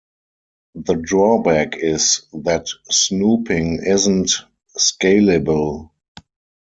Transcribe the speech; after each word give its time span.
The 0.73 0.95
drawback 0.95 1.75
is 1.77 2.21
that 2.33 2.65
snooping 2.89 3.83
isn't 3.85 4.31
scalable. 4.75 5.91